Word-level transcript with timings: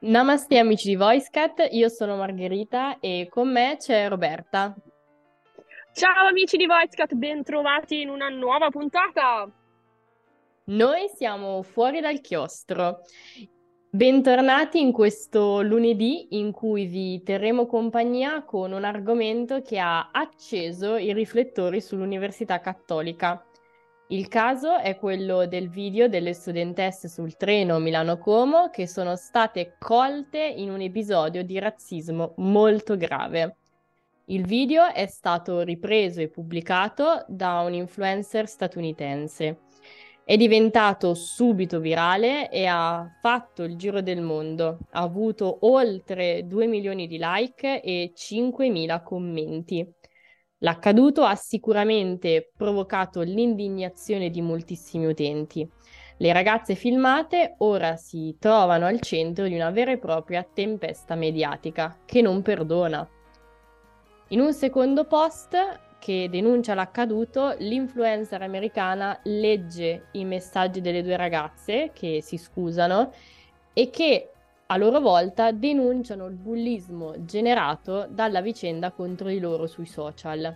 Namaste 0.00 0.58
amici 0.58 0.90
di 0.90 0.94
VoiceCat, 0.94 1.70
io 1.72 1.88
sono 1.88 2.14
Margherita 2.14 3.00
e 3.00 3.26
con 3.28 3.50
me 3.50 3.78
c'è 3.80 4.08
Roberta. 4.08 4.72
Ciao 5.92 6.28
amici 6.28 6.56
di 6.56 6.66
VoiceCat, 6.66 7.14
bentrovati 7.14 8.02
in 8.02 8.08
una 8.08 8.28
nuova 8.28 8.70
puntata! 8.70 9.50
Noi 10.66 11.08
siamo 11.12 11.62
fuori 11.62 12.00
dal 12.00 12.20
chiostro. 12.20 13.00
Bentornati 13.90 14.78
in 14.80 14.92
questo 14.92 15.62
lunedì 15.62 16.28
in 16.38 16.52
cui 16.52 16.86
vi 16.86 17.20
terremo 17.24 17.66
compagnia 17.66 18.44
con 18.44 18.70
un 18.70 18.84
argomento 18.84 19.62
che 19.62 19.80
ha 19.80 20.10
acceso 20.12 20.94
i 20.96 21.12
riflettori 21.12 21.80
sull'Università 21.80 22.60
Cattolica. 22.60 23.44
Il 24.10 24.28
caso 24.28 24.78
è 24.78 24.96
quello 24.96 25.46
del 25.46 25.68
video 25.68 26.08
delle 26.08 26.32
studentesse 26.32 27.08
sul 27.08 27.36
treno 27.36 27.78
Milano-Como 27.78 28.70
che 28.70 28.86
sono 28.86 29.16
state 29.16 29.76
colte 29.78 30.42
in 30.42 30.70
un 30.70 30.80
episodio 30.80 31.44
di 31.44 31.58
razzismo 31.58 32.32
molto 32.38 32.96
grave. 32.96 33.56
Il 34.28 34.46
video 34.46 34.90
è 34.90 35.06
stato 35.06 35.60
ripreso 35.60 36.22
e 36.22 36.28
pubblicato 36.28 37.26
da 37.28 37.60
un 37.60 37.74
influencer 37.74 38.48
statunitense. 38.48 39.58
È 40.24 40.38
diventato 40.38 41.12
subito 41.12 41.78
virale 41.78 42.50
e 42.50 42.64
ha 42.64 43.06
fatto 43.20 43.62
il 43.62 43.76
giro 43.76 44.00
del 44.00 44.22
mondo. 44.22 44.78
Ha 44.92 45.02
avuto 45.02 45.66
oltre 45.66 46.46
2 46.46 46.66
milioni 46.66 47.06
di 47.06 47.18
like 47.20 47.82
e 47.82 48.12
5.000 48.14 49.02
commenti. 49.02 49.86
L'accaduto 50.58 51.22
ha 51.22 51.36
sicuramente 51.36 52.50
provocato 52.56 53.20
l'indignazione 53.20 54.28
di 54.28 54.40
moltissimi 54.42 55.06
utenti. 55.06 55.68
Le 56.16 56.32
ragazze 56.32 56.74
filmate 56.74 57.54
ora 57.58 57.94
si 57.94 58.36
trovano 58.40 58.86
al 58.86 59.00
centro 59.00 59.46
di 59.46 59.54
una 59.54 59.70
vera 59.70 59.92
e 59.92 59.98
propria 59.98 60.42
tempesta 60.42 61.14
mediatica 61.14 61.98
che 62.04 62.22
non 62.22 62.42
perdona. 62.42 63.08
In 64.28 64.40
un 64.40 64.52
secondo 64.52 65.04
post 65.04 65.56
che 66.00 66.28
denuncia 66.28 66.74
l'accaduto, 66.74 67.54
l'influencer 67.58 68.42
americana 68.42 69.18
legge 69.24 70.08
i 70.12 70.24
messaggi 70.24 70.80
delle 70.80 71.02
due 71.02 71.16
ragazze 71.16 71.92
che 71.94 72.20
si 72.20 72.36
scusano 72.36 73.12
e 73.72 73.90
che 73.90 74.32
a 74.70 74.76
loro 74.76 75.00
volta 75.00 75.50
denunciano 75.50 76.26
il 76.26 76.34
bullismo 76.34 77.24
generato 77.24 78.06
dalla 78.10 78.42
vicenda 78.42 78.90
contro 78.90 79.28
di 79.28 79.38
loro 79.38 79.66
sui 79.66 79.86
social. 79.86 80.54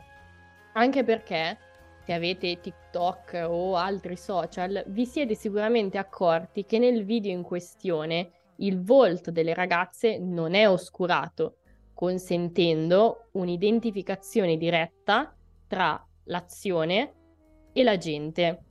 Anche 0.74 1.02
perché, 1.02 1.56
se 2.05 2.12
avete 2.12 2.60
TikTok 2.60 3.46
o 3.48 3.74
altri 3.77 4.16
social, 4.16 4.84
vi 4.88 5.06
siete 5.06 5.34
sicuramente 5.34 5.96
accorti 5.96 6.66
che 6.66 6.78
nel 6.78 7.06
video 7.06 7.33
in 7.33 7.42
questione 7.42 8.33
il 8.56 8.83
volto 8.83 9.30
delle 9.30 9.55
ragazze 9.55 10.18
non 10.18 10.55
è 10.55 10.68
oscurato, 10.68 11.56
consentendo 11.94 13.28
un'identificazione 13.33 14.58
diretta 14.58 15.34
tra 15.66 16.06
l'azione 16.24 17.14
e 17.72 17.83
la 17.83 17.96
gente. 17.96 18.64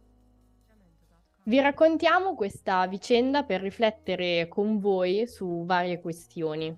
Vi 1.44 1.60
raccontiamo 1.60 2.36
questa 2.36 2.86
vicenda 2.86 3.42
per 3.42 3.62
riflettere 3.62 4.48
con 4.48 4.78
voi 4.78 5.26
su 5.26 5.64
varie 5.66 6.00
questioni. 6.00 6.78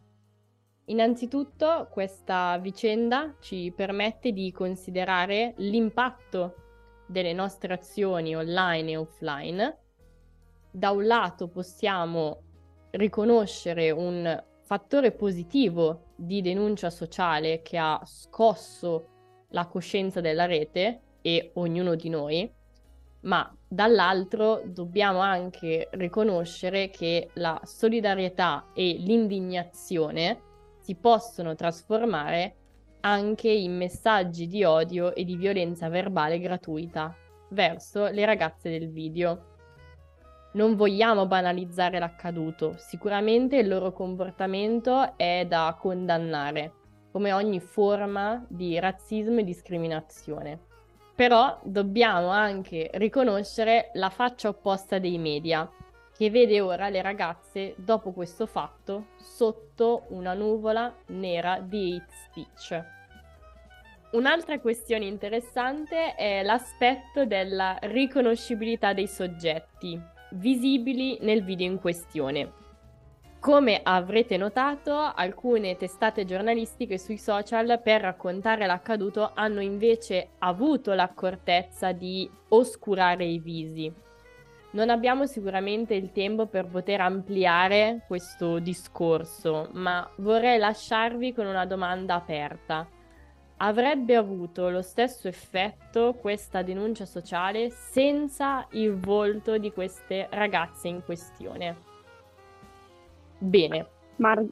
Innanzitutto 0.86 1.90
questa 1.92 2.58
vicenda 2.60 3.36
ci 3.42 3.74
permette 3.76 4.32
di 4.32 4.54
considerare 4.54 5.54
l'impatto 5.58 6.56
delle 7.08 7.34
nostre 7.34 7.74
azioni 7.74 8.38
online 8.38 8.92
e 8.92 8.98
offline. 8.98 9.78
Da 10.72 10.92
un 10.92 11.08
lato 11.08 11.50
possiamo 11.50 12.44
riconoscere 12.92 13.92
un 13.92 14.42
fattore 14.62 15.12
positivo 15.12 16.14
di 16.16 16.42
denuncia 16.42 16.90
sociale 16.90 17.62
che 17.64 17.78
ha 17.78 18.02
scosso 18.06 19.10
la 19.50 19.68
coscienza 19.68 20.22
della 20.22 20.46
rete 20.46 21.02
e 21.22 21.52
ognuno 21.56 21.96
di 21.96 22.08
noi, 22.08 22.50
ma 23.24 23.54
dall'altro 23.74 24.62
dobbiamo 24.66 25.20
anche 25.20 25.88
riconoscere 25.94 26.92
che 26.92 27.30
la 27.34 27.60
solidarietà 27.64 28.68
e 28.72 28.98
l'indignazione 29.00 30.42
si 30.80 30.94
possono 30.96 31.56
trasformare 31.56 32.56
anche 33.02 33.50
in 33.50 33.76
messaggi 33.76 34.48
di 34.48 34.64
odio 34.64 35.16
e 35.16 35.24
di 35.24 35.36
violenza 35.36 35.90
verbale 35.90 36.40
gratuita 36.40 37.16
verso 37.50 38.08
le 38.10 38.26
ragazze 38.26 38.70
del 38.70 38.92
video. 38.92 39.52
Non 40.54 40.76
vogliamo 40.76 41.26
banalizzare 41.26 41.98
l'accaduto, 41.98 42.76
sicuramente 42.78 43.58
il 43.58 43.68
loro 43.68 43.92
comportamento 43.92 45.18
è 45.18 45.46
da 45.48 45.76
condannare, 45.80 46.74
come 47.12 47.34
ogni 47.34 47.60
forma 47.60 48.46
di 48.48 48.78
razzismo 48.78 49.40
e 49.40 49.44
discriminazione. 49.44 50.72
Però 51.16 51.60
dobbiamo 51.64 52.30
anche 52.30 52.90
riconoscere 52.94 53.92
la 53.94 54.10
faccia 54.10 54.50
opposta 54.50 54.98
dei 54.98 55.18
media, 55.20 55.70
che 56.16 56.30
vede 56.30 56.60
ora 56.60 56.90
le 56.90 57.02
ragazze, 57.02 57.76
dopo 57.78 58.12
questo 58.12 58.46
fatto, 58.46 59.08
sotto 59.18 60.06
una 60.10 60.34
nuvola 60.34 60.94
nera 61.08 61.60
di 61.60 61.96
hate 61.96 62.14
speech. 62.26 63.02
Un'altra 64.14 64.60
questione 64.60 65.06
interessante 65.06 66.16
è 66.16 66.44
l'aspetto 66.44 67.26
della 67.26 67.78
riconoscibilità 67.82 68.94
dei 68.94 69.08
soggetti 69.08 70.00
visibili 70.34 71.18
nel 71.22 71.44
video 71.44 71.68
in 71.68 71.80
questione. 71.80 72.63
Come 73.44 73.82
avrete 73.84 74.38
notato, 74.38 74.96
alcune 74.98 75.76
testate 75.76 76.24
giornalistiche 76.24 76.98
sui 76.98 77.18
social 77.18 77.82
per 77.84 78.00
raccontare 78.00 78.66
l'accaduto 78.66 79.32
hanno 79.34 79.60
invece 79.60 80.30
avuto 80.40 80.94
l'accortezza 80.94 81.92
di 81.92 82.32
oscurare 82.48 83.26
i 83.26 83.40
visi. 83.40 83.94
Non 84.72 84.90
abbiamo 84.90 85.26
sicuramente 85.26 85.94
il 85.94 86.14
tempo 86.14 86.46
per 86.46 86.68
poter 86.68 87.02
ampliare 87.02 88.06
questo 88.08 88.60
discorso, 88.60 89.68
ma 89.74 90.10
vorrei 90.20 90.58
lasciarvi 90.58 91.34
con 91.34 91.46
una 91.46 91.66
domanda 91.66 92.16
aperta. 92.16 92.88
Avrebbe 93.58 94.16
avuto 94.16 94.70
lo 94.70 94.82
stesso 94.82 95.28
effetto 95.28 96.14
questa 96.14 96.62
denuncia 96.62 97.06
sociale 97.06 97.72
senza 97.72 98.66
il 98.72 98.96
volto 98.96 99.58
di 99.58 99.70
queste 99.74 100.30
ragazze 100.32 100.88
in 100.88 101.04
questione? 101.04 101.92
Bene. 103.44 103.88
Mar- 104.18 104.46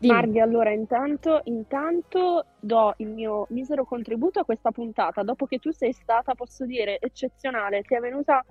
Marghi, 0.00 0.40
allora 0.40 0.70
intanto, 0.70 1.40
intanto 1.44 2.46
do 2.60 2.94
il 2.98 3.08
mio 3.08 3.46
misero 3.50 3.84
contributo 3.84 4.40
a 4.40 4.44
questa 4.44 4.70
puntata. 4.70 5.22
Dopo 5.22 5.46
che 5.46 5.58
tu 5.58 5.70
sei 5.70 5.92
stata, 5.92 6.34
posso 6.34 6.64
dire, 6.64 6.98
eccezionale, 7.00 7.82
ti 7.82 7.94
è 7.94 8.00
venuta 8.00 8.44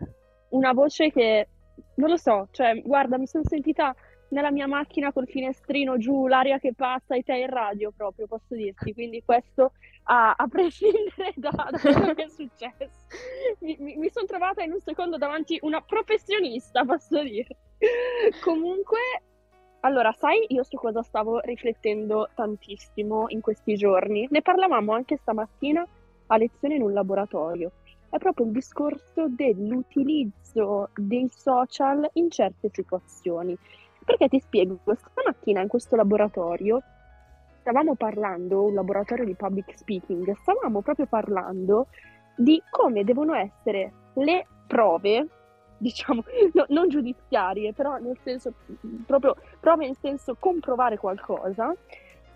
una 0.49 0.73
voce 0.73 1.11
che, 1.11 1.47
non 1.95 2.09
lo 2.09 2.17
so, 2.17 2.47
cioè, 2.51 2.81
guarda, 2.81 3.17
mi 3.17 3.27
sono 3.27 3.43
sentita 3.45 3.95
nella 4.29 4.51
mia 4.51 4.67
macchina 4.67 5.13
col 5.13 5.27
finestrino 5.27 5.97
giù, 5.97 6.27
l'aria 6.27 6.57
che 6.57 6.73
passa 6.73 7.15
e 7.15 7.21
te 7.21 7.35
in 7.35 7.49
radio 7.49 7.91
proprio, 7.95 8.25
posso 8.27 8.55
dirti. 8.55 8.93
Quindi 8.93 9.21
questo 9.23 9.73
a, 10.03 10.33
a 10.35 10.47
prescindere 10.47 11.33
da, 11.35 11.51
da, 11.51 11.79
quello 11.79 12.13
che 12.13 12.23
è 12.23 12.29
successo. 12.33 12.89
Mi, 13.59 13.75
mi, 13.79 13.95
mi 13.97 14.09
sono 14.09 14.25
trovata 14.25 14.63
in 14.63 14.71
un 14.71 14.79
secondo 14.81 15.17
davanti 15.17 15.57
una 15.61 15.81
professionista, 15.81 16.83
posso 16.83 17.21
dire. 17.21 17.57
Comunque, 18.43 18.99
allora, 19.85 20.13
sai, 20.13 20.45
io 20.47 20.63
su 20.63 20.77
cosa 20.77 21.01
stavo 21.01 21.39
riflettendo 21.39 22.29
tantissimo 22.33 23.25
in 23.27 23.41
questi 23.41 23.75
giorni? 23.75 24.25
Ne 24.29 24.41
parlavamo 24.41 24.93
anche 24.93 25.17
stamattina 25.17 25.85
a 26.27 26.37
lezione 26.37 26.75
in 26.75 26.83
un 26.83 26.93
laboratorio. 26.93 27.71
È 28.09 28.17
proprio 28.17 28.45
il 28.45 28.53
discorso 28.53 29.27
dell'utilizzo 29.27 30.89
dei 30.95 31.29
social 31.29 32.09
in 32.13 32.29
certe 32.29 32.69
situazioni. 32.71 33.57
Perché 34.05 34.29
ti 34.29 34.39
spiego, 34.39 34.79
stamattina 34.85 35.61
in 35.61 35.67
questo 35.67 35.97
laboratorio 35.97 36.81
stavamo 37.59 37.95
parlando, 37.95 38.63
un 38.63 38.73
laboratorio 38.73 39.25
di 39.25 39.35
public 39.35 39.77
speaking, 39.77 40.33
stavamo 40.33 40.81
proprio 40.81 41.07
parlando 41.07 41.87
di 42.37 42.61
come 42.69 43.03
devono 43.03 43.33
essere 43.33 43.91
le 44.13 44.47
prove 44.65 45.27
diciamo, 45.83 46.23
no, 46.53 46.65
non 46.69 46.89
giudiziarie, 46.89 47.73
però 47.73 47.97
nel 47.97 48.17
senso, 48.23 48.53
proprio 49.05 49.35
prove 49.59 49.85
in 49.85 49.95
senso 49.95 50.35
comprovare 50.39 50.97
qualcosa, 50.97 51.75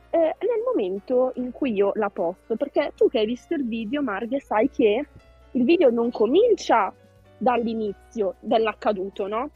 eh, 0.10 0.18
nel 0.18 0.62
momento 0.66 1.32
in 1.36 1.52
cui 1.52 1.74
io 1.74 1.92
la 1.96 2.10
posto, 2.10 2.56
perché 2.56 2.92
tu 2.96 3.10
che 3.10 3.20
hai 3.20 3.26
visto 3.26 3.56
il 3.56 3.66
video, 3.66 4.04
Marghe, 4.04 4.40
sai 4.40 4.70
che 4.70 5.06
il 5.52 5.64
video 5.64 5.90
non 5.90 6.12
comincia 6.12 6.94
dall'inizio 7.38 8.36
dell'accaduto, 8.40 9.28
no? 9.28 9.50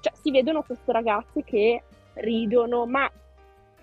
Cioè, 0.00 0.12
si 0.14 0.30
vedono 0.30 0.62
queste 0.62 0.92
ragazze 0.92 1.42
che 1.42 1.82
ridono, 2.14 2.86
ma 2.86 3.10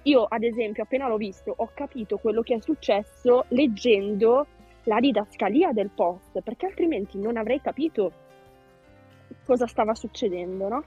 io, 0.03 0.23
ad 0.23 0.43
esempio, 0.43 0.83
appena 0.83 1.07
l'ho 1.07 1.17
visto, 1.17 1.53
ho 1.55 1.69
capito 1.73 2.17
quello 2.17 2.41
che 2.41 2.55
è 2.55 2.59
successo 2.59 3.45
leggendo 3.49 4.47
la 4.83 4.99
didascalia 4.99 5.73
del 5.73 5.89
post, 5.93 6.41
perché 6.41 6.65
altrimenti 6.65 7.17
non 7.17 7.37
avrei 7.37 7.61
capito 7.61 8.25
cosa 9.47 9.65
stava 9.65 9.95
succedendo, 9.95 10.67
no? 10.67 10.83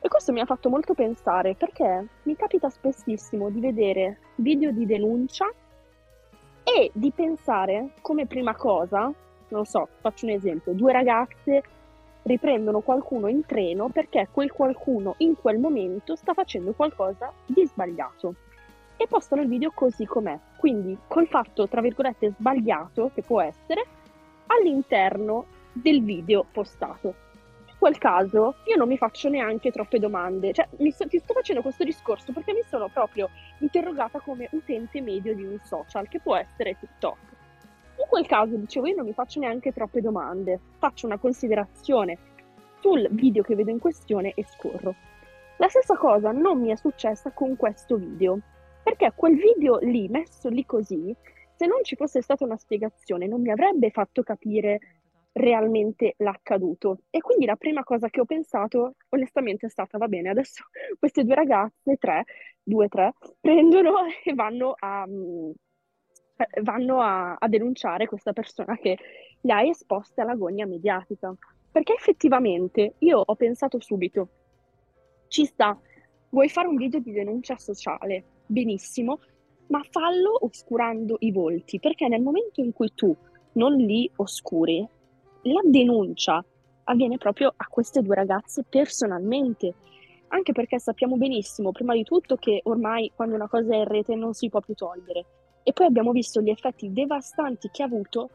E 0.00 0.06
questo 0.06 0.32
mi 0.32 0.38
ha 0.38 0.46
fatto 0.46 0.68
molto 0.70 0.94
pensare 0.94 1.56
perché 1.56 2.06
mi 2.22 2.36
capita 2.36 2.70
spessissimo 2.70 3.50
di 3.50 3.58
vedere 3.58 4.18
video 4.36 4.70
di 4.70 4.86
denuncia 4.86 5.44
e 6.62 6.90
di 6.94 7.10
pensare 7.10 7.90
come 8.00 8.26
prima 8.26 8.54
cosa, 8.54 9.12
non 9.48 9.64
so, 9.64 9.88
faccio 10.00 10.26
un 10.26 10.32
esempio, 10.32 10.72
due 10.72 10.92
ragazze 10.92 11.62
riprendono 12.22 12.80
qualcuno 12.80 13.26
in 13.26 13.44
treno 13.44 13.88
perché 13.88 14.28
quel 14.30 14.52
qualcuno 14.52 15.14
in 15.18 15.34
quel 15.34 15.58
momento 15.58 16.14
sta 16.14 16.34
facendo 16.34 16.72
qualcosa 16.74 17.32
di 17.46 17.66
sbagliato 17.66 18.34
e 18.96 19.06
postano 19.08 19.42
il 19.42 19.48
video 19.48 19.72
così 19.72 20.04
com'è, 20.04 20.38
quindi 20.56 20.96
col 21.08 21.26
fatto 21.26 21.66
tra 21.66 21.80
virgolette 21.80 22.34
sbagliato 22.38 23.10
che 23.14 23.22
può 23.22 23.40
essere 23.40 23.84
all'interno 24.46 25.46
del 25.72 26.02
video 26.02 26.44
postato 26.50 27.26
quel 27.78 27.96
caso 27.96 28.56
io 28.64 28.76
non 28.76 28.88
mi 28.88 28.98
faccio 28.98 29.28
neanche 29.28 29.70
troppe 29.70 29.98
domande, 29.98 30.52
cioè 30.52 30.68
sto, 30.90 31.06
ti 31.06 31.18
sto 31.18 31.32
facendo 31.32 31.62
questo 31.62 31.84
discorso 31.84 32.32
perché 32.32 32.52
mi 32.52 32.62
sono 32.68 32.88
proprio 32.88 33.30
interrogata 33.58 34.18
come 34.18 34.48
utente 34.52 35.00
medio 35.00 35.34
di 35.34 35.44
un 35.44 35.58
social 35.62 36.08
che 36.08 36.20
può 36.20 36.36
essere 36.36 36.76
TikTok. 36.78 37.18
In 37.98 38.06
quel 38.08 38.26
caso 38.26 38.56
dicevo 38.56 38.86
io 38.86 38.96
non 38.96 39.06
mi 39.06 39.12
faccio 39.12 39.38
neanche 39.38 39.72
troppe 39.72 40.00
domande, 40.00 40.58
faccio 40.78 41.06
una 41.06 41.18
considerazione 41.18 42.18
sul 42.80 43.08
video 43.10 43.42
che 43.42 43.54
vedo 43.54 43.70
in 43.70 43.78
questione 43.78 44.32
e 44.34 44.44
scorro. 44.44 44.94
La 45.58 45.68
stessa 45.68 45.96
cosa 45.96 46.32
non 46.32 46.60
mi 46.60 46.70
è 46.70 46.76
successa 46.76 47.30
con 47.30 47.56
questo 47.56 47.96
video, 47.96 48.38
perché 48.82 49.12
quel 49.14 49.36
video 49.36 49.78
lì, 49.78 50.08
messo 50.08 50.48
lì 50.48 50.64
così, 50.64 51.14
se 51.54 51.66
non 51.66 51.82
ci 51.82 51.96
fosse 51.96 52.22
stata 52.22 52.44
una 52.44 52.56
spiegazione, 52.56 53.26
non 53.26 53.40
mi 53.40 53.50
avrebbe 53.50 53.90
fatto 53.90 54.22
capire 54.22 54.97
realmente 55.38 56.14
l'accaduto. 56.18 56.98
E 57.10 57.20
quindi 57.20 57.46
la 57.46 57.56
prima 57.56 57.84
cosa 57.84 58.08
che 58.08 58.20
ho 58.20 58.24
pensato, 58.24 58.94
onestamente, 59.10 59.66
è 59.66 59.70
stata, 59.70 59.96
va 59.96 60.08
bene, 60.08 60.28
adesso 60.28 60.64
queste 60.98 61.24
due 61.24 61.34
ragazze, 61.34 61.96
tre, 61.96 62.24
due, 62.62 62.88
tre, 62.88 63.14
prendono 63.40 63.94
e 64.22 64.34
vanno 64.34 64.74
a, 64.78 65.06
mm, 65.06 65.50
vanno 66.62 67.00
a, 67.00 67.34
a 67.34 67.48
denunciare 67.48 68.06
questa 68.06 68.32
persona 68.32 68.76
che 68.76 68.98
li 69.40 69.50
ha 69.50 69.62
esposte 69.62 70.20
all'agonia 70.20 70.66
mediatica. 70.66 71.34
Perché 71.70 71.94
effettivamente 71.94 72.94
io 72.98 73.22
ho 73.24 73.34
pensato 73.36 73.80
subito, 73.80 74.28
ci 75.28 75.44
sta, 75.44 75.78
vuoi 76.30 76.48
fare 76.48 76.66
un 76.66 76.76
video 76.76 76.98
di 76.98 77.12
denuncia 77.12 77.56
sociale? 77.58 78.24
Benissimo, 78.46 79.20
ma 79.68 79.82
fallo 79.90 80.44
oscurando 80.44 81.16
i 81.20 81.30
volti, 81.30 81.78
perché 81.78 82.08
nel 82.08 82.22
momento 82.22 82.62
in 82.62 82.72
cui 82.72 82.90
tu 82.94 83.14
non 83.52 83.74
li 83.74 84.10
oscuri, 84.16 84.86
la 85.52 85.60
denuncia 85.64 86.44
avviene 86.84 87.18
proprio 87.18 87.52
a 87.54 87.66
queste 87.66 88.02
due 88.02 88.14
ragazze 88.14 88.64
personalmente, 88.68 89.74
anche 90.28 90.52
perché 90.52 90.78
sappiamo 90.78 91.16
benissimo, 91.16 91.72
prima 91.72 91.94
di 91.94 92.02
tutto, 92.02 92.36
che 92.36 92.60
ormai 92.64 93.12
quando 93.14 93.34
una 93.34 93.48
cosa 93.48 93.74
è 93.74 93.78
in 93.78 93.84
rete 93.84 94.14
non 94.14 94.34
si 94.34 94.48
può 94.48 94.60
più 94.60 94.74
togliere. 94.74 95.24
E 95.62 95.72
poi 95.72 95.86
abbiamo 95.86 96.12
visto 96.12 96.40
gli 96.40 96.50
effetti 96.50 96.92
devastanti 96.92 97.68
che 97.70 97.82
ha 97.82 97.86
avuto 97.86 98.30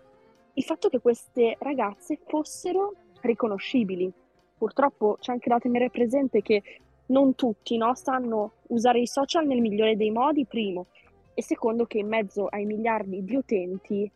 il 0.54 0.64
fatto 0.64 0.90
che 0.90 1.00
queste 1.00 1.56
ragazze 1.60 2.20
fossero 2.28 2.94
riconoscibili. 3.22 4.12
Purtroppo 4.56 5.18
c'è 5.20 5.32
anche 5.32 5.50
da 5.50 5.58
tenere 5.58 5.90
presente 5.90 6.42
che 6.42 6.62
non 7.08 7.36
tutti 7.36 7.76
no, 7.78 7.96
sanno 7.96 8.54
usare 8.68 9.00
i 9.00 9.08
social 9.08 9.46
nel 9.46 9.62
migliore 9.62 9.96
dei 9.96 10.12
modi, 10.12 10.46
primo, 10.46 10.88
e 11.34 11.42
secondo 11.42 11.86
che 11.86 11.98
in 11.98 12.08
mezzo 12.08 12.48
ai 12.48 12.66
miliardi 12.66 13.24
di 13.24 13.36
utenti 13.36 14.12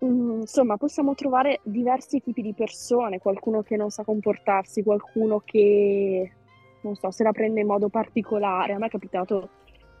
insomma, 0.00 0.76
possiamo 0.76 1.14
trovare 1.14 1.60
diversi 1.62 2.20
tipi 2.20 2.42
di 2.42 2.54
persone, 2.54 3.18
qualcuno 3.18 3.62
che 3.62 3.76
non 3.76 3.90
sa 3.90 4.04
comportarsi, 4.04 4.82
qualcuno 4.82 5.42
che, 5.44 6.32
non 6.82 6.94
so, 6.94 7.10
se 7.10 7.22
la 7.22 7.32
prende 7.32 7.60
in 7.60 7.66
modo 7.66 7.88
particolare. 7.88 8.74
A 8.74 8.78
me 8.78 8.86
è 8.86 8.90
capitato 8.90 9.48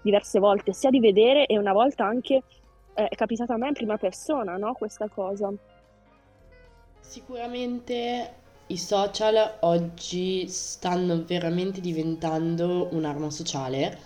diverse 0.02 0.38
volte, 0.38 0.72
sia 0.72 0.90
di 0.90 1.00
vedere 1.00 1.46
e 1.46 1.58
una 1.58 1.72
volta 1.72 2.04
anche 2.04 2.42
eh, 2.94 3.08
è 3.08 3.14
capitata 3.14 3.54
a 3.54 3.56
me 3.56 3.68
in 3.68 3.74
prima 3.74 3.96
persona, 3.96 4.56
no? 4.56 4.72
Questa 4.72 5.08
cosa. 5.08 5.52
Sicuramente 7.00 8.32
i 8.66 8.76
social 8.76 9.58
oggi 9.60 10.46
stanno 10.48 11.24
veramente 11.24 11.80
diventando 11.80 12.88
un'arma 12.92 13.30
sociale 13.30 13.98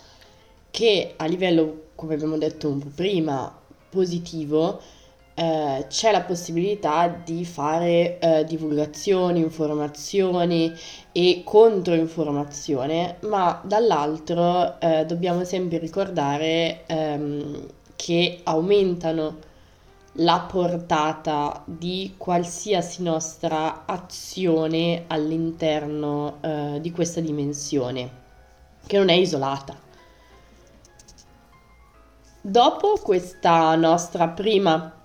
che 0.71 1.13
a 1.17 1.25
livello, 1.25 1.89
come 1.95 2.13
abbiamo 2.13 2.37
detto 2.37 2.69
un 2.69 2.79
po' 2.79 2.91
prima, 2.95 3.53
positivo, 3.89 4.81
eh, 5.35 5.85
c'è 5.87 6.11
la 6.11 6.21
possibilità 6.21 7.07
di 7.07 7.43
fare 7.45 8.19
eh, 8.19 8.43
divulgazioni, 8.45 9.39
informazioni 9.39 10.73
e 11.11 11.41
controinformazione, 11.43 13.17
ma 13.21 13.59
dall'altro 13.63 14.79
eh, 14.79 15.05
dobbiamo 15.05 15.43
sempre 15.43 15.79
ricordare 15.79 16.83
ehm, 16.85 17.67
che 17.95 18.41
aumentano 18.43 19.51
la 20.17 20.45
portata 20.47 21.63
di 21.65 22.13
qualsiasi 22.17 23.01
nostra 23.01 23.85
azione 23.85 25.05
all'interno 25.07 26.37
eh, 26.41 26.77
di 26.79 26.91
questa 26.91 27.19
dimensione, 27.19 28.09
che 28.85 28.97
non 28.97 29.09
è 29.09 29.13
isolata. 29.13 29.75
Dopo 32.39 32.99
questa 33.01 33.73
nostra 33.75 34.27
prima 34.27 35.02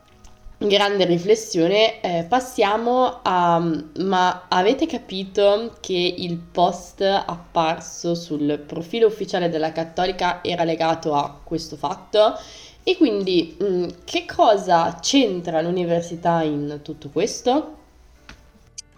grande 0.58 1.04
riflessione, 1.04 2.00
eh, 2.00 2.24
passiamo 2.28 3.20
a... 3.22 3.58
Ma 3.98 4.46
avete 4.48 4.86
capito 4.86 5.76
che 5.80 6.14
il 6.18 6.36
post 6.36 7.00
apparso 7.02 8.14
sul 8.14 8.62
profilo 8.66 9.06
ufficiale 9.06 9.48
della 9.48 9.72
Cattolica 9.72 10.42
era 10.42 10.64
legato 10.64 11.14
a 11.14 11.40
questo 11.42 11.76
fatto? 11.76 12.34
E 12.82 12.96
quindi 12.96 13.56
mh, 13.58 13.64
mm, 13.64 13.88
che 14.04 14.24
cosa 14.24 14.98
c'entra 15.00 15.60
l'università 15.60 16.42
in 16.42 16.80
tutto 16.82 17.10
questo? 17.10 17.77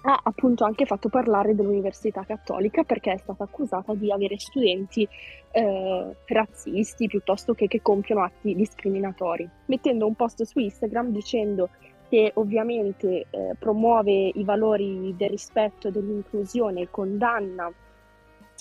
Ha 0.03 0.21
appunto 0.23 0.65
anche 0.65 0.87
fatto 0.87 1.09
parlare 1.09 1.55
dell'Università 1.55 2.25
Cattolica 2.25 2.85
perché 2.85 3.13
è 3.13 3.19
stata 3.19 3.45
accusata 3.45 3.95
di 3.95 4.11
avere 4.11 4.39
studenti 4.39 5.07
eh, 5.51 6.17
razzisti 6.27 7.07
piuttosto 7.07 7.55
che 7.55 7.67
che 7.67 7.83
compiono 7.83 8.23
atti 8.23 8.55
discriminatori, 8.55 9.49
mettendo 9.67 10.07
un 10.07 10.15
post 10.15 10.43
su 10.45 10.59
Instagram 10.59 11.11
dicendo 11.11 11.69
che 12.09 12.33
ovviamente 12.35 13.27
eh, 13.31 13.55
promuove 13.59 14.33
i 14.35 14.43
valori 14.43 15.15
del 15.17 15.31
rispetto 15.31 15.89
e 15.89 15.91
dell'inclusione 15.93 16.83
e 16.83 16.89
condanna 16.91 17.73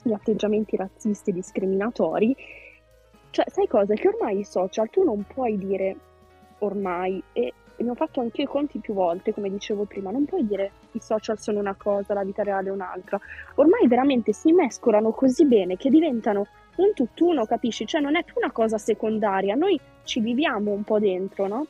gli 0.03 0.13
atteggiamenti 0.13 0.75
razzisti 0.75 1.31
e 1.31 1.33
discriminatori. 1.33 2.35
Cioè, 3.31 3.45
sai 3.49 3.67
cosa? 3.67 3.93
Che 3.93 4.07
ormai 4.07 4.39
i 4.39 4.43
social 4.43 4.89
tu 4.89 5.03
non 5.03 5.25
puoi 5.27 5.57
dire 5.57 5.95
ormai, 6.59 7.21
e 7.33 7.53
ne 7.83 7.89
ho 7.89 7.95
fatto 7.95 8.19
anche 8.19 8.43
i 8.43 8.45
conti 8.45 8.79
più 8.79 8.93
volte, 8.93 9.33
come 9.33 9.49
dicevo 9.49 9.85
prima, 9.85 10.11
non 10.11 10.25
puoi 10.25 10.45
dire 10.45 10.71
i 10.91 10.99
social 10.99 11.39
sono 11.39 11.59
una 11.59 11.75
cosa, 11.75 12.13
la 12.13 12.23
vita 12.23 12.43
reale 12.43 12.69
è 12.69 12.71
un'altra. 12.71 13.19
Ormai 13.55 13.87
veramente 13.87 14.33
si 14.33 14.51
mescolano 14.51 15.11
così 15.11 15.45
bene 15.45 15.77
che 15.77 15.89
diventano 15.89 16.47
un 16.75 16.93
tutt'uno, 16.93 17.45
capisci? 17.45 17.85
Cioè 17.85 18.01
non 18.01 18.15
è 18.15 18.23
più 18.23 18.35
una 18.37 18.51
cosa 18.51 18.77
secondaria, 18.77 19.55
noi 19.55 19.79
ci 20.03 20.19
viviamo 20.19 20.71
un 20.71 20.83
po' 20.83 20.99
dentro, 20.99 21.47
no? 21.47 21.65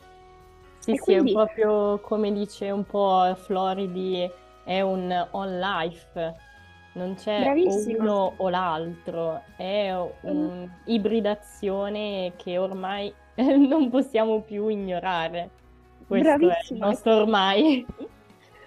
Sì, 0.80 0.92
e 0.92 0.98
sì, 0.98 1.04
quindi... 1.04 1.32
è 1.32 1.34
proprio 1.34 2.00
come 2.00 2.32
dice 2.32 2.72
un 2.72 2.86
po' 2.86 3.36
Floridi, 3.36 4.30
è 4.64 4.82
un 4.82 5.28
on 5.32 5.60
life. 5.60 6.48
Non 6.92 7.14
c'è 7.16 7.42
Bravissima. 7.42 8.02
uno 8.02 8.34
o 8.38 8.50
l'altro, 8.50 9.44
è 9.56 9.96
un'ibridazione 10.22 12.34
che 12.36 12.58
ormai 12.58 13.14
non 13.36 13.90
possiamo 13.90 14.42
più 14.42 14.68
ignorare. 14.68 15.52
Questo 16.10 16.38
Bravissima. 16.38 16.58
è 16.58 16.74
il 16.74 16.80
nostro 16.80 17.16
ormai. 17.18 17.86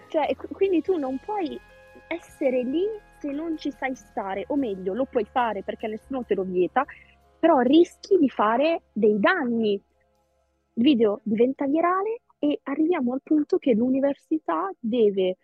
Cioè, 0.07 0.37
quindi 0.53 0.81
tu 0.81 0.97
non 0.97 1.19
puoi 1.19 1.59
essere 2.07 2.63
lì 2.63 2.85
se 3.19 3.33
non 3.33 3.57
ci 3.57 3.73
sai 3.73 3.97
stare, 3.97 4.45
o 4.47 4.55
meglio, 4.55 4.95
lo 4.95 5.07
puoi 5.07 5.25
fare 5.25 5.65
perché 5.65 5.89
nessuno 5.89 6.25
te 6.25 6.37
lo 6.37 6.45
vieta, 6.45 6.85
però 7.41 7.59
rischi 7.59 8.17
di 8.17 8.29
fare 8.29 8.83
dei 8.93 9.19
danni. 9.19 9.73
Il 9.73 10.83
video 10.83 11.19
diventa 11.25 11.67
virale 11.67 12.21
e 12.39 12.61
arriviamo 12.63 13.13
al 13.13 13.23
punto 13.25 13.59
che 13.59 13.75
l'università 13.75 14.71
deve 14.79 15.39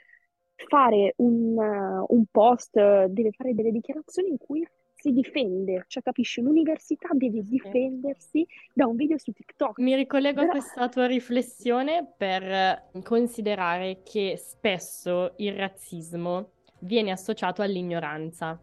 fare 0.69 1.15
un, 1.17 1.57
uh, 1.57 2.15
un 2.15 2.25
post, 2.31 2.77
deve 3.07 3.33
fare 3.33 3.55
delle 3.55 3.73
dichiarazioni 3.73 4.31
in 4.31 4.39
cui 4.39 4.65
si 4.99 5.13
difende, 5.13 5.85
cioè 5.87 6.03
capisci, 6.03 6.41
l'università 6.41 7.09
deve 7.13 7.43
difendersi 7.43 8.47
da 8.75 8.87
un 8.87 8.97
video 8.97 9.17
su 9.17 9.33
TikTok. 9.33 9.79
Mi 9.79 9.95
ricollego 9.95 10.41
Però... 10.41 10.49
a 10.49 10.51
questa 10.51 10.89
tua 10.89 11.07
riflessione 11.07 12.15
per 12.17 12.91
considerare 13.05 14.03
che 14.03 14.37
spesso 14.37 15.35
il 15.37 15.55
razzismo 15.55 16.51
viene 16.81 17.13
associato 17.13 17.63
all'ignoranza. 17.63 18.61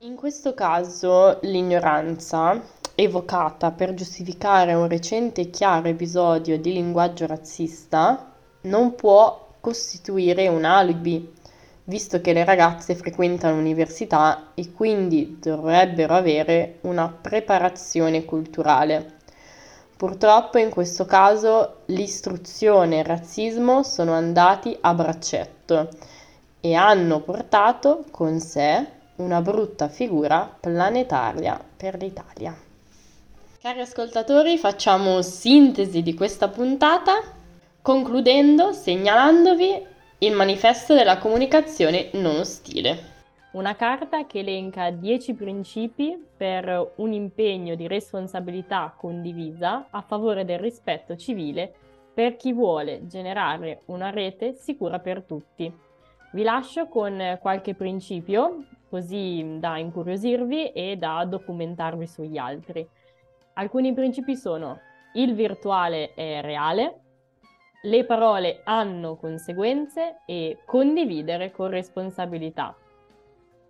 In 0.00 0.14
questo 0.14 0.54
caso 0.54 1.38
l'ignoranza, 1.42 2.62
evocata 2.94 3.72
per 3.72 3.94
giustificare 3.94 4.74
un 4.74 4.86
recente 4.86 5.40
e 5.40 5.50
chiaro 5.50 5.88
episodio 5.88 6.58
di 6.58 6.72
linguaggio 6.72 7.26
razzista, 7.26 8.32
non 8.62 8.94
può 8.94 9.54
costituire 9.60 10.46
un 10.46 10.64
alibi 10.64 11.32
visto 11.86 12.20
che 12.20 12.32
le 12.32 12.44
ragazze 12.44 12.94
frequentano 12.94 13.56
l'università 13.56 14.50
e 14.54 14.72
quindi 14.72 15.38
dovrebbero 15.40 16.14
avere 16.14 16.78
una 16.82 17.08
preparazione 17.08 18.24
culturale. 18.24 19.14
Purtroppo 19.96 20.58
in 20.58 20.70
questo 20.70 21.04
caso 21.06 21.82
l'istruzione 21.86 22.96
e 22.96 22.98
il 23.00 23.04
razzismo 23.04 23.82
sono 23.82 24.12
andati 24.12 24.76
a 24.80 24.94
braccetto 24.94 25.88
e 26.60 26.74
hanno 26.74 27.20
portato 27.20 28.04
con 28.10 28.40
sé 28.40 28.84
una 29.16 29.40
brutta 29.40 29.88
figura 29.88 30.54
planetaria 30.60 31.58
per 31.76 31.96
l'Italia. 31.96 32.54
Cari 33.60 33.80
ascoltatori, 33.80 34.58
facciamo 34.58 35.22
sintesi 35.22 36.02
di 36.02 36.14
questa 36.14 36.48
puntata, 36.48 37.22
concludendo 37.80 38.72
segnalandovi 38.72 39.94
il 40.20 40.32
manifesto 40.32 40.94
della 40.94 41.18
comunicazione 41.18 42.08
non 42.14 42.36
ostile. 42.36 43.14
Una 43.52 43.76
carta 43.76 44.24
che 44.24 44.38
elenca 44.38 44.90
10 44.90 45.34
principi 45.34 46.16
per 46.36 46.92
un 46.96 47.12
impegno 47.12 47.74
di 47.74 47.86
responsabilità 47.86 48.94
condivisa 48.96 49.88
a 49.90 50.00
favore 50.00 50.46
del 50.46 50.58
rispetto 50.58 51.16
civile 51.16 51.70
per 52.14 52.36
chi 52.36 52.54
vuole 52.54 53.06
generare 53.06 53.82
una 53.86 54.08
rete 54.08 54.54
sicura 54.54 55.00
per 55.00 55.22
tutti. 55.22 55.70
Vi 56.32 56.42
lascio 56.42 56.88
con 56.88 57.38
qualche 57.40 57.74
principio, 57.74 58.64
così 58.88 59.56
da 59.58 59.76
incuriosirvi 59.76 60.72
e 60.72 60.96
da 60.96 61.26
documentarvi 61.26 62.06
sugli 62.06 62.38
altri. 62.38 62.86
Alcuni 63.54 63.92
principi 63.92 64.34
sono 64.34 64.80
il 65.14 65.34
virtuale 65.34 66.14
è 66.14 66.40
reale, 66.40 67.00
le 67.86 68.04
parole 68.04 68.60
hanno 68.64 69.16
conseguenze 69.16 70.22
e 70.26 70.58
condividere 70.64 71.52
con 71.52 71.68
responsabilità. 71.68 72.76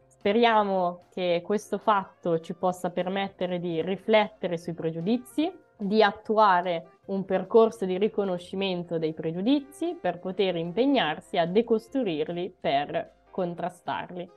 Speriamo 0.06 1.04
che 1.10 1.42
questo 1.44 1.78
fatto 1.78 2.40
ci 2.40 2.54
possa 2.54 2.90
permettere 2.90 3.60
di 3.60 3.80
riflettere 3.82 4.56
sui 4.58 4.72
pregiudizi, 4.72 5.52
di 5.78 6.02
attuare 6.02 7.00
un 7.06 7.24
percorso 7.26 7.84
di 7.84 7.98
riconoscimento 7.98 8.98
dei 8.98 9.12
pregiudizi 9.12 9.96
per 10.00 10.18
poter 10.18 10.56
impegnarsi 10.56 11.36
a 11.36 11.46
decostruirli 11.46 12.56
per 12.58 13.12
contrastarli. 13.30 14.28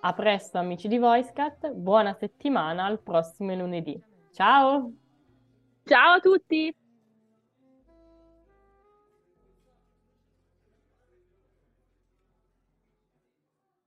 A 0.00 0.12
presto 0.14 0.56
amici 0.56 0.88
di 0.88 0.98
VoiceCat, 0.98 1.72
buona 1.72 2.14
settimana 2.14 2.86
al 2.86 3.00
prossimo 3.00 3.54
lunedì. 3.54 4.00
Ciao! 4.32 4.90
Ciao 5.84 6.14
a 6.14 6.20
tutti! 6.20 6.74